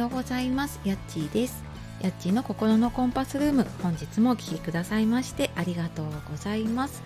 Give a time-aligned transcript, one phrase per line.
[0.00, 0.80] ようございます。
[0.82, 1.62] やっちーです。
[2.00, 3.66] やっちーの心のコンパスルーム。
[3.82, 7.02] 本日もお聴きくださいましてありがとうございます、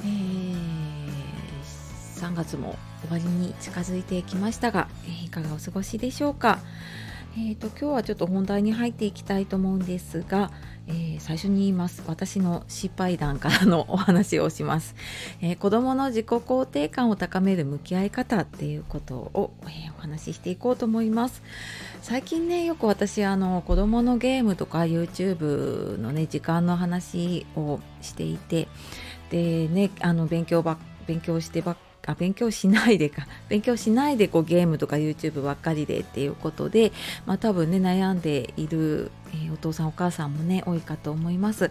[0.00, 0.56] えー、
[2.14, 6.60] 3月も終わりに近づいてきましたが、えいかがお過ごしでしょうか。
[7.36, 10.50] えーと今日はちょっと本題に入っていきたいと思うんですが、
[10.86, 12.02] えー最初に言います。
[12.06, 14.94] 私の失敗談からのお話をします、
[15.40, 21.42] えー子どもの自己肯定感を高める向き合い方っていうことを、えーお話ししていこうと思います。
[22.02, 28.68] 最近ねよく私あの子どものゲームとか YouTube のね時間の話をしていて
[29.30, 30.76] でねあの勉強ば
[31.06, 31.76] 勉強してばっ
[32.06, 33.26] あ勉強しないでか。
[33.48, 36.92] 勉強しないでこうゲームとか YouTube ばっかりでっていうことで、
[37.26, 39.10] まあ、多分ね悩んでいる、
[39.46, 41.70] えお父さんお母さんもね多いかと思います。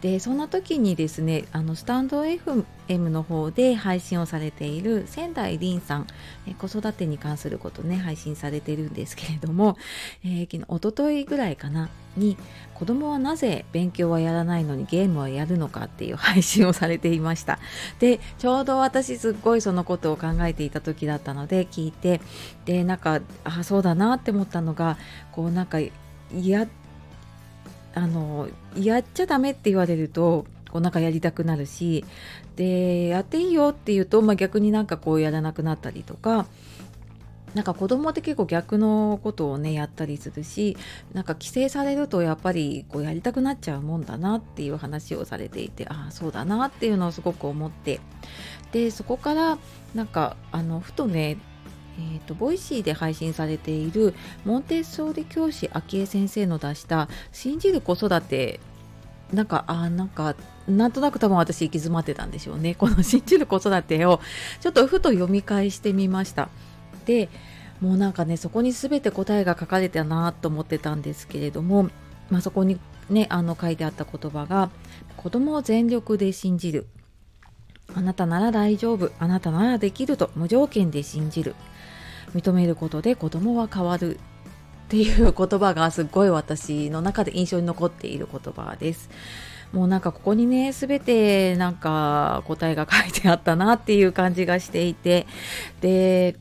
[0.00, 6.06] でそんな時にですねあのスタンド FM の方で配信をされている仙台凛さん、
[6.46, 9.76] え子育てに関することね配信されてるんですけれども、
[10.24, 12.36] えー昨日一昨日ぐらいかなに
[12.74, 17.58] 子供はなぜ勉強はやらないのにゲームはやるのかっていう 配信をされていました。
[17.98, 22.20] でちょうど私すっごいそのことを考えていた時だったので聞いて
[22.64, 24.98] でなんかあそうだなって思ったのが
[25.32, 26.66] こうなんかや
[27.94, 32.04] あのやっちゃダメって言われるとこうなんかやりたくなるし
[32.56, 36.46] でやっていいよって言うと、まあ、逆になんかこうやらなくなったりとか
[37.54, 40.76] なんか子供って結構逆のことをねやったりするし
[41.12, 48.00] なんか規制されるとやっぱりこうやりたくなっちゃうもんだなっていう話をされていてああそうだなっていうのをすごく思って
[48.72, 49.58] でそこから
[49.94, 51.36] なんかあのふとね
[51.98, 58.60] えー、とボイシーで配信されているモンテッソーリ教師あきえ先生の出した「信じる子育て」
[59.32, 60.34] なんかあなんか
[60.68, 62.74] なんとなく多分私行き詰まってたんでしょうね。
[62.78, 64.20] この「信じる子育て」を
[64.60, 66.48] ちょっとふと読み返してみました。
[67.04, 67.28] で
[67.80, 71.90] もうなんかねそこに全て答えが書かれてたなと思ってたんですけれども、
[72.30, 72.78] まあ、そこに
[73.10, 74.70] ねあの書いてあった言葉が
[75.16, 76.86] 「子供を全力で信じる」
[77.92, 81.56] 「あなたなら大丈夫」「あなたならできる」と無条件で信じる。
[82.34, 84.18] 認めることで子供は変わるっ
[84.88, 89.08] ていう言葉がすっごい私の中で印象に残っている言葉です。
[89.72, 95.26] もうなんかここにね全てなんか答えが書いてあったなっていう感じがしていて
[95.80, 96.36] で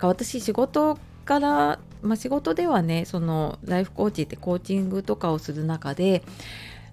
[0.00, 6.22] 私仕事から、まあ、仕事ではねそのライフコーチってコーチングとかをする中で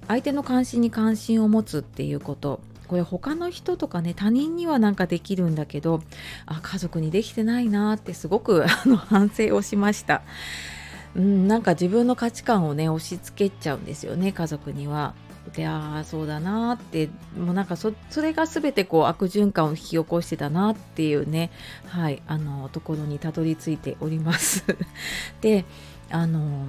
[0.08, 6.02] 相手の関心に関心を持つっていうことこれ他の人とかね他人にはなんかできるんだけど
[6.46, 10.22] あ家族にできてないなってすごく あの反省をしました。
[11.16, 15.14] うん、なんか自分の価値観をね押し付けちゃうんですよね家族には。
[15.54, 17.08] でああそうだなって
[17.38, 21.52] もうなんかそそれが全てこう悪循環を引き起こしてたなっていうね
[21.88, 24.66] はいあのところにたどり着いております。
[25.42, 25.66] で
[26.10, 26.66] あの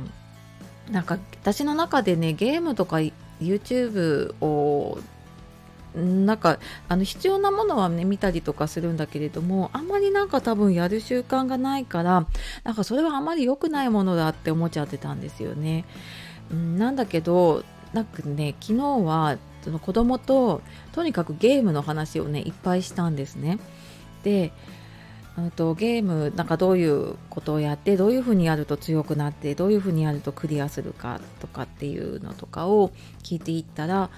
[0.91, 2.99] なんか私の中でねゲームとか
[3.41, 4.99] YouTube を
[5.97, 6.59] なんか
[6.89, 12.27] あの必要なものはね見たりとかするんだけれどもあんまりなんか多分やる習慣がないから
[12.65, 15.85] なんかそれはあまり良くないものだって思っちゃってたんですよね。
[16.51, 20.61] うん、なんだけどなんかね昨日はその子供と
[20.93, 23.59] とにかくゲームの話をねいっぱいしたんですね。
[24.23, 24.53] で
[25.55, 32.91] とゲームなんかどういうことをやってどういうふうにやると強くなってどういうふうにやるとクリアするかとかっていうのとかを
[33.23, 34.11] 聞いていったら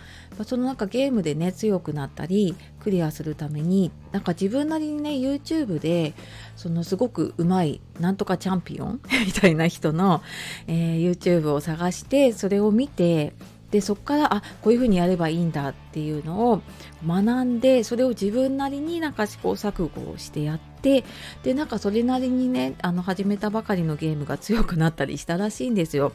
[0.45, 6.15] そのなんかゲームでね強くなったりクリアするためになんか自分なりにね YouTube で
[6.55, 10.23] そのすごくうまいなんとかチャンピオン みたいな人の、
[10.67, 13.33] えー YouTube を探してそれを見て
[13.71, 16.63] でそこからあこういうふうにやればいいんだっていうのを
[17.07, 21.05] 学んでそれを自分なりになんか試行錯誤をしてやって
[21.43, 26.13] でなんかそれなりにねあの始めたばかりのゲームが強くなったりしたらしいんですよ。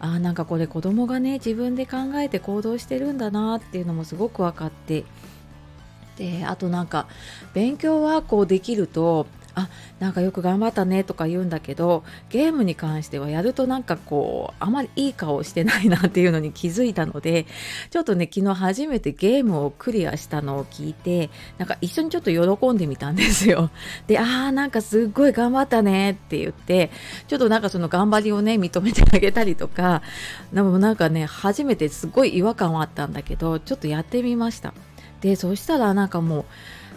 [0.00, 5.04] あーなんかこれ子供がね自分で考えて行動してるんだなっていうのもすごく分かって
[6.16, 7.08] であとなんか
[7.52, 9.26] 勉強はこうできると
[9.58, 9.70] あ
[10.00, 17.46] なんかよく頑張ったねとか言うんだけどゲームに関してはやるとなんかこうあまりいい顔してないなっていうのに気づいたので
[17.90, 23.70] ちょっとね昨日初めてゲームをクリアしたのを聞いてなんか一緒にちょっと喜んでみたんですよ。
[24.06, 26.90] であーなんかすっごい頑張ったねって言って
[27.26, 30.02] ちょっとなんかその頑張りをね認めてあげたりとか
[30.52, 34.74] でもなんかね初めてすごい違和感はあったんだけどちょっとやってみました。
[35.22, 36.44] でそしたらなんかもう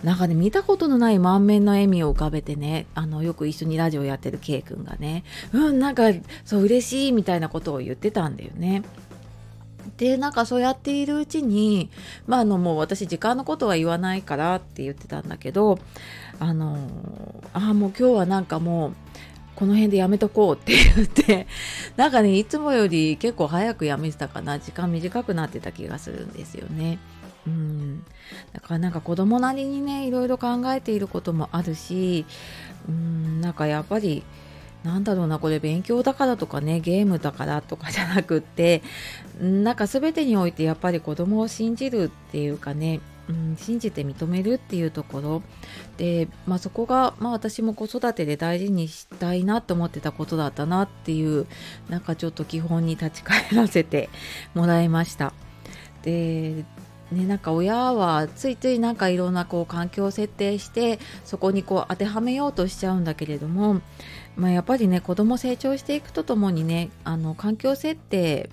[0.04, 6.04] なんかね見たことのない満面の笑みを浮かべてねあのよく一緒にラジオやってる K 君がねうんなんか
[6.46, 8.84] そう嬉しいみたいなことを言ってたんだよね。
[9.98, 11.90] でなんかそうやっているうちに
[12.26, 15.78] まああのもう私時間のことは言わないからって言ってたんだけど
[16.40, 16.78] あの
[17.54, 18.94] あもう今日はなんかもう
[19.56, 21.48] この辺でやめとこうって言って
[21.98, 26.98] なんかねいつもより結構早くやめてたかな時間短くなってた気がするんですよね。
[27.48, 28.04] うん、
[28.54, 32.26] だからなんか子供なりにねいろいろ考えていることもあるし
[32.88, 34.24] うんなんかやっぱり
[34.84, 38.82] なんだろうなこれ勉強だからとかねゲームだからとかじゃなくって
[39.40, 45.42] なんか全てにおいてやっぱり子供を信じるっていうかね、うん、信じて認めるっていうところ
[45.98, 51.46] で、まあ、そこが、まあ、私も子育てで大事にしたいなと思ってたことだったなっていう
[51.90, 54.10] なんかちょっと基本に立ち返らせて
[54.54, 55.34] もらいました。
[56.04, 56.64] で
[57.12, 63.82] ね、なんか親はついついなんかいろんなこう環境を設定してそこにこう当てはめようとしちゃうんだけれども、
[64.36, 68.50] まあ、やっぱりね子供成長していくとともにねあの環境設定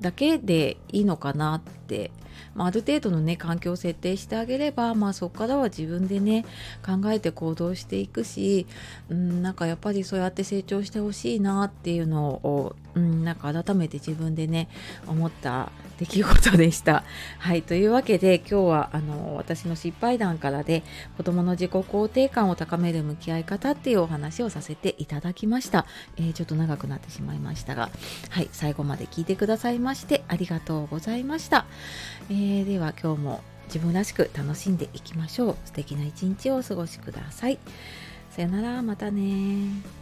[0.00, 2.10] だけでいいのかなって、
[2.54, 6.44] まあ、ある程度のね環境を設定してあげれば、まあ、そこからは自分でね
[6.84, 8.66] 考えて行動していくし、
[9.08, 14.68] うん、なんかやっぱりそうやって成長してほしいなっていうのを、うん、なんか改めて自分でね
[15.06, 17.04] 思った出来事でした。
[17.38, 20.82] はいというわけで今日はあの私の失敗談からで
[21.16, 25.86] 子どもの自己肯定感を高める向き合い方っていうお話をさせていただきました。
[26.16, 27.90] えー、ちょっと長くなってしまいましたが、
[28.30, 31.66] はい最後まで聞いてくださいましてありがとうございました。
[32.30, 35.56] えー、では今日も自分らしく楽しんでいきましょう。
[35.64, 37.58] 素敵な一日をお過ごしください。
[38.30, 40.00] さよなら、またね